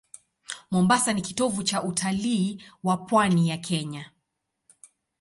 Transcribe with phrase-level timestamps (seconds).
[0.71, 4.11] Mombasa ni kitovu cha utalii wa pwani ya Kenya.